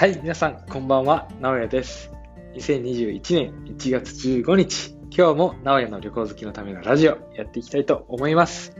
[0.00, 2.10] はい、皆さん、こんばんは、直哉です。
[2.54, 8.74] 2021年1月15日、今日も直哉の旅行好きのためのラジオやっていきたいと思います。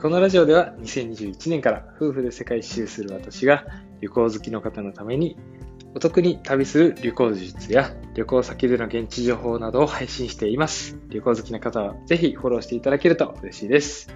[0.00, 3.64] このラジオでは2021年から夫婦で世界一周する私が
[4.00, 5.36] 旅行好きの方のために
[5.94, 10.98] お得に旅する旅行術や旅行先での現地情報などを配信しています。
[11.08, 14.12] 旅行好きな方はぜひフォローしていただけると嬉しいです。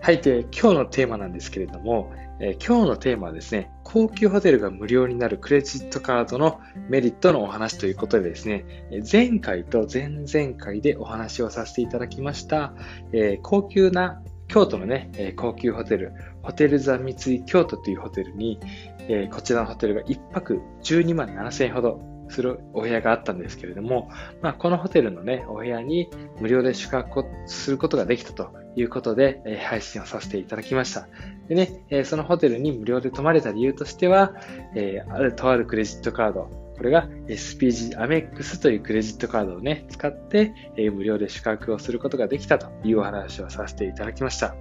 [0.00, 8.64] はい、で、今日のテーマなんですけれども、えー、今日のテーマはですね、高級ホテルが無料になるクレジットカードのメリットのお話ということでですね、
[9.10, 12.74] 前回と前々回でお話をさせていただきました、
[13.12, 18.60] えー、高級な京都のね、え高級ホテル、ホテル座三井京都というホテルに、
[19.08, 24.10] え、こちらのホテルが1泊12万7000円ほどするお部屋があったんですけれども、
[24.42, 26.08] まあ、このホテルのね、お部屋に
[26.40, 31.08] 無料で宿泊することができたということで、えー、配信をさせていただきました。
[31.48, 34.34] でね、えー、そのホテルに無料で泊まれた理由としては、
[34.74, 44.54] えー、あるとあるクレジットカード、これが SPG アメックスというクレジットカードをね、使って、えー、無料で宿泊をすることができたというお話をさせていただきました。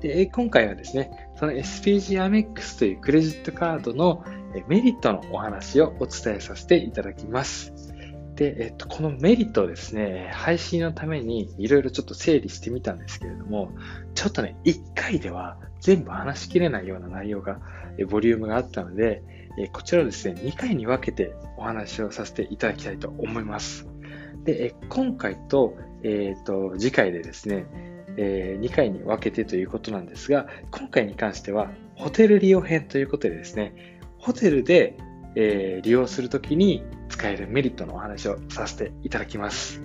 [0.00, 4.24] で、今回はですね、その SPG アメックスというクレジットカードの
[4.68, 7.72] メリットのお話をお伝えさせていただきます。
[8.38, 13.72] で、えっと、このメリットをですね、配信のためにいろいろちょっと整理してみたんですけれども、
[14.14, 17.60] ちょっとね、1回では全部話しきれないような内容が、
[18.08, 19.22] ボリュームがあったので、
[19.72, 23.88] こちらをですね、2回に分けてお話をさせていただきたいと思います。
[24.44, 27.66] で、今回と、えっ、と、次回でですね、
[28.16, 34.96] え2回に分けてということなんですが、今回に関しては、ホテル利用編ということでですね、ホテルで、
[35.34, 39.80] え利用するときに使えるメリットのお話をさせていただきます。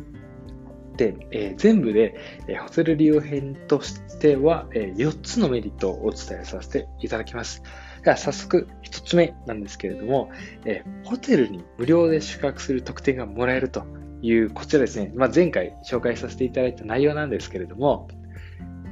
[0.98, 2.16] で、えー、全部で、
[2.48, 7.64] え、ホテル利用編としては、え、4つのメリットをお伝えさせていただきます。
[8.04, 10.30] では早速1つ目なんですけれども、
[10.66, 13.86] えホテルに無料で宿泊する特典がもらえると
[14.22, 18.08] いうこちらですね、まあ、前回紹介させていただいた内容なんですけれども、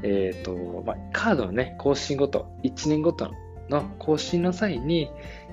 [0.04, 3.34] えっ、と、まあ、カードのね、更新ごと、1年ごとの
[3.72, 5.10] の更新の際に、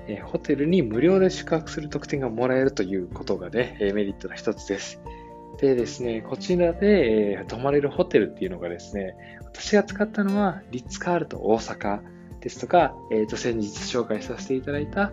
[0.07, 5.01] えホテルに無料で宿泊する特典がもらえるということがね、えメリットの一つです。
[5.59, 12.01] でですね、こちらで、え泊まれるホテルっていうのがですね、私が使ったのは、リッツカールト大阪
[12.39, 15.11] ですとか、えー、と先日紹介させていただいた、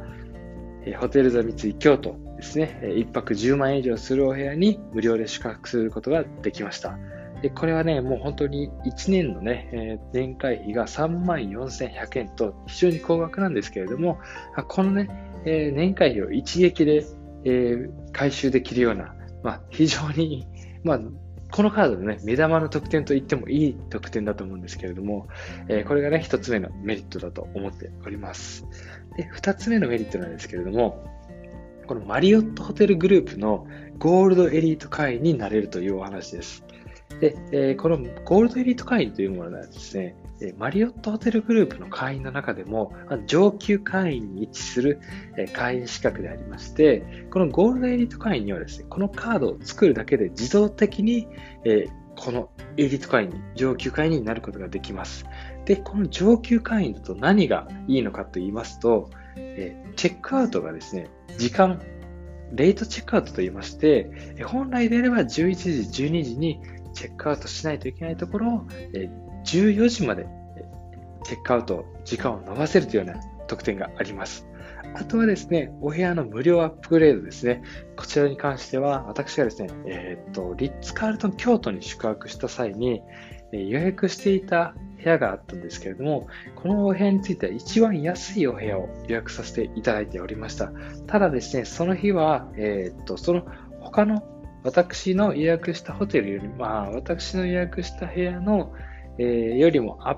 [0.84, 6.98] えホテルザ三井京都ですね、え1泊10万円以上するお部屋に無料で宿泊することができました。
[7.46, 14.18] でこれはね、もう本当に1年のね、えー、年会費が3万4100円と非常に高額なんですけれども、
[14.66, 15.08] このね、
[15.44, 17.06] えー、年会費を一撃で、
[17.44, 19.14] えー、回収できるような、
[19.44, 20.44] まあ、非常に、
[20.82, 21.00] まあ、
[21.52, 25.28] このカードのね、目玉の特典と言ってもいい特典だと思うんですけれども、
[25.68, 28.66] えー、これがね、一つ目のメリットだと思っております。
[29.16, 31.06] で、二つ目のメリットなんですけれども、
[31.86, 33.68] このマリオットホテルグループの
[33.98, 36.65] ゴールドエリート会員になれるというお話です。
[37.20, 40.16] で、えー、このゴールドエリート会員というものはですね、
[40.58, 42.92] マリオットホテルグループの会員の中でも
[43.26, 45.00] 上級会員に位置する
[45.54, 51.26] 会員資格でありまして、このゴールドエリート会員にはですね、このカードを作るだけで自動的に
[52.16, 55.24] このエリート会員に、上級会員になることができます。
[55.64, 61.80] で、この上級会員だと何がいいのかと言いますと、チェックアウトがですね、時間、
[62.52, 64.10] レートチェックアウトと言いまして、
[64.44, 65.54] 本来であれば11
[65.90, 66.60] 時、12時に
[66.96, 69.08] チェックアウトしないといけないところを、え
[69.44, 70.26] 14時まで
[71.24, 74.46] チェックアウト、時間を伸ばせるというような特典があります。
[74.94, 77.62] あとはですね、お部屋の無料アップグレードですね。
[77.96, 83.02] こちらに関しては、私がですね、えっ、と、リッツ・カールトン京都に宿泊した際に、
[83.52, 90.72] え予約していた部屋があったんですけれども、このお部屋については一番安いお部屋を予約させていただいておりました。
[91.06, 93.44] ただですね、その日は、えっ、と、その
[93.80, 94.22] 他の
[94.66, 98.74] 私の予約したホテルより、まあ、私の予約した部屋の、
[99.16, 100.16] えー、よりもア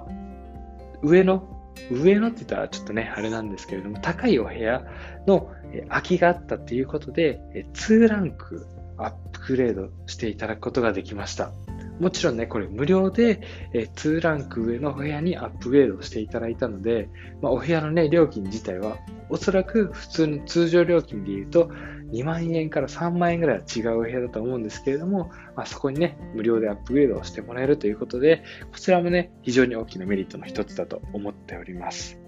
[1.02, 1.46] 上の、
[1.90, 4.84] 上のって言ったらちょっとね、あれなんですけれども、高いお部屋
[5.26, 11.52] の、え空きがあったっていうことで、え2ランクアップグレードしていただくことができました。
[12.00, 13.42] もちろんね、これ無料で、
[13.74, 17.10] え2ランク上のお部屋にアップグレードしていただいたので、
[17.42, 18.96] まあ、お部屋のね、料金自体は、
[19.28, 21.70] おそらく普通の通常料金で言うと、
[22.12, 32.18] 2万円から3万円ぐらいは違う部屋だと思うんですけれども、まあ、そこにね、無料でアップグレードをしてもらえるということで、こちらもね、非常に大きなメリットの一つだと思っております。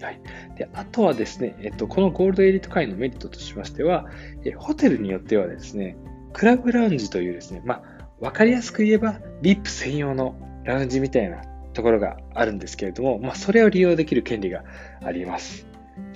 [0.00, 0.20] はい。
[0.56, 4.06] で、あとはですね、えっと、このゴールドエリート会員のメリットとしましては、
[4.44, 5.96] えホテルによってはですね、
[6.32, 7.82] クラブラウンジというですね、まあ、
[8.20, 11.42] わかりやすく言えば、VIP 専用のラウンジみたいな
[11.72, 14.64] ところがあるんですけれども、まあ、それを利用できる権利が
[15.02, 15.67] あります。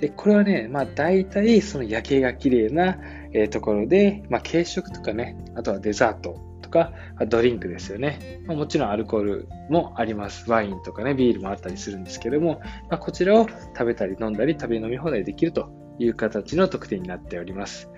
[0.03, 2.99] で、これはね、まあ大体その夜景が綺麗な、
[3.31, 6.91] え、ところで、まあ軽食とかね、あとはデザートとか、
[7.29, 8.41] ドリンクですよね。
[8.45, 10.51] まあ、もちろんアルコールもあります。
[10.51, 12.59] ワインとかね、ビールもあったりするんですけども、
[12.89, 15.69] まあ、こちらを食べたり飲んだり食べ飲み放題できると
[15.99, 17.89] いう形の特典になっております。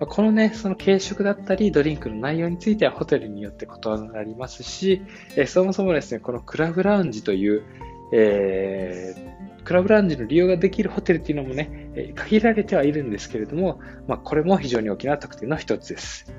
[0.00, 5.00] このね、その軽食だったりドリンクの内容についてはホテルによって異なりますし、
[5.34, 7.62] え、そもそもですね、このクラブラウンジという、
[8.12, 9.33] え、
[9.64, 16.32] クラブランジの利用ができるホテルっていうのもね、え限られてはいるんですけれども、まあ、これも非常に大きな特典の一つです。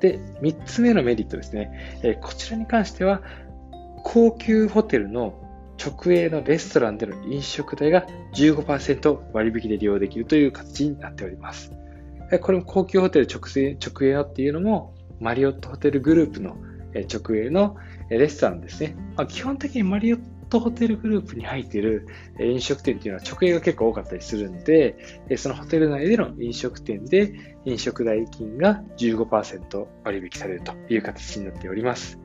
[0.00, 3.22] で、3つ目のメリットですね、えこちらに関しては、
[4.02, 5.40] 高級ホテルの
[5.82, 11.72] 直営のレストランでの飲食代が15%割引で利用できるという形になっております。
[12.40, 16.56] これも高級ホテル直営直営のっていうのも、マリオットホテルグループの
[16.94, 17.76] 直営の
[18.08, 18.96] レストランですね。
[19.16, 22.06] まあ、基本的にマリオットホテルグループに入っている
[22.40, 24.96] 飲食店っていうのは直営が結構多かったりするんで、
[25.36, 32.18] そのホテル内での飲食店で飲食代金が15%割引されるという形になっております。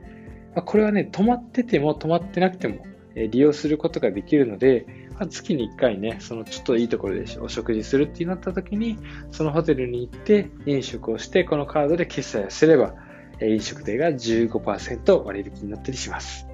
[0.65, 2.85] これはね、泊まってても泊まってなくても
[3.15, 4.85] 利用することができるので、
[5.29, 8.97] 月に1回ね、そのちょっといいところでお食事するってなった時に、
[9.31, 12.95] そのホテルに行って飲食をして、このカードで決済をすれば、
[13.41, 16.48] 飲食代が15%割引になったりします。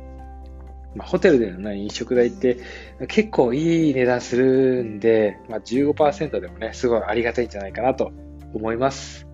[0.96, 2.58] まあ、ホテルでの、ね、飲食代って
[3.08, 8.12] 結構いい値段するんで、まあ、15%でもね、すごいありがたいんじゃないかなと
[8.54, 9.28] 思います。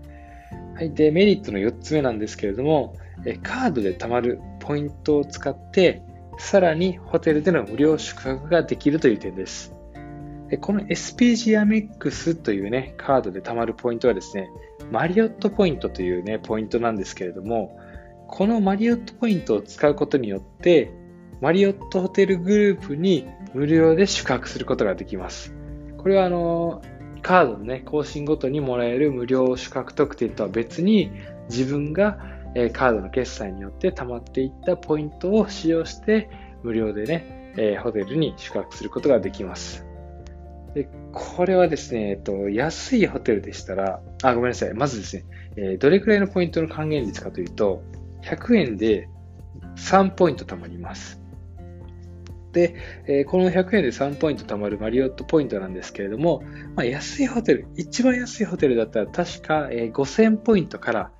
[0.75, 0.93] はい。
[0.93, 6.01] で、メリットの4つ目なんですけれども、えカードで貯まるポイントを使って、
[6.39, 9.73] さらにホテルでの無料宿泊ができるという点です。
[10.49, 14.49] でこの SPG アメックスというね、カードで貯まるポイントはですね、
[14.91, 17.79] マリオットポイントというね、ポイントなんですけれども、
[18.27, 20.91] このマリオットポイントを使うことによって、
[21.41, 25.53] マリオットホテルグループに無料で宿泊することができます。
[25.97, 26.81] これはあの、
[27.21, 31.11] カードのね、更新ごとにもらえる無料宿泊特典とは別に、
[31.49, 32.17] 自分が
[32.55, 36.29] えカードの決済によって溜まっていったポイントを使用して
[36.63, 39.85] 無料でね、えホテルに宿泊することができます。
[40.73, 44.73] でこれはですね、えっと、安いホテルでしたら、あ、ごめんなさい。
[44.73, 45.23] まずですね、
[45.57, 47.83] えどれくらいのポイントの還元率かというと、
[48.23, 49.09] 100円で
[49.75, 51.20] 3ポイント貯まります。
[52.51, 52.75] で、
[53.07, 56.43] えこの100円で3ポイント貯まるマリオットポイントなんですけれども、
[56.75, 61.11] まあ、安いホテル、一番安いホテルだったら確か、え5000ポイントから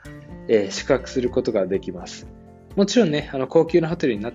[0.48, 2.28] えー、宿泊することができます。
[2.76, 4.32] もちろんね、あの高級なホテルにな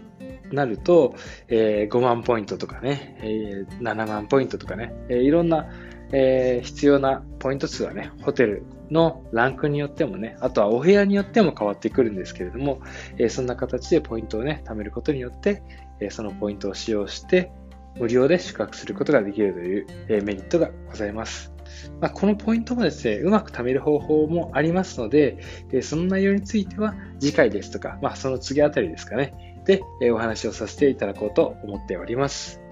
[0.52, 1.16] なると、
[1.48, 5.66] えー、5万ポイントとかね、えー、7万ポイントとかね、えー、いろんな、
[6.12, 12.80] え必要なポイント数はね、ホテルのランクによってもね、あとはお部屋によっても変わってくるんですけれども、
[13.18, 15.62] えそんな形でポイントをね、貯めることによって、
[16.00, 17.50] えそのポイントを使用して、
[17.98, 21.52] 無料で宿泊することができるという、えメリットがございます。
[22.00, 25.38] まあ、このポイントもですね、うまく貯める方法もありますので、
[25.82, 32.65] その内容については次回ですとか、まあ、その次あたりですかね、で、えお話をさせていただこうと思っております。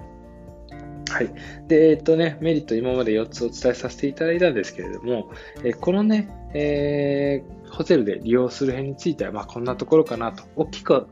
[1.15, 1.33] はい。
[1.69, 5.31] で、えっとね、メリット今まで4つお伝えさせていただいたんですけれども、
[5.63, 11.07] えこのね、えー、ホテルで利用する辺については、まあ、こんなところかなと、大きく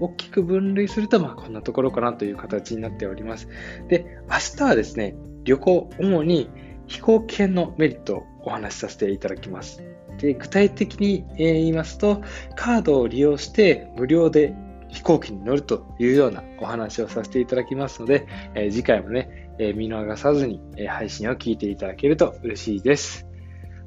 [0.00, 3.46] 大きく分類すると、まあ、こんなところかなという形になっております。
[3.86, 6.50] で、明日はですね、旅行、主に
[6.88, 9.80] 飛行機券のメリットをお話しさせていただきます。
[10.18, 12.20] で具体的に言いますと、
[12.56, 14.54] カードを利用して無料で
[14.88, 23.26] 飛行機に乗るというようなお話をさせていただきますので、え次回もね、え見逃さずに、え配信を聞いていただけると嬉しいです。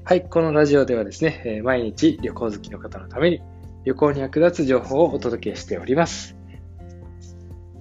[0.03, 3.41] はい、このラジオではですね、え毎日旅行好きの方のために
[3.85, 6.35] 旅行に役立つ情報をお届けしております。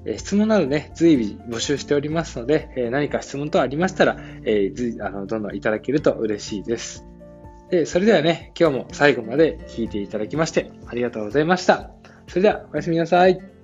[0.04, 7.04] え質問などね、随時募集しておりますので、え何か質問等ありましたら、えー、あのどんどんいただけると嬉しいです。
[7.70, 11.97] でそれではね、今日も最後まで聞いていただきましてありがとうございました。
[12.28, 13.57] それではおやすみなさい。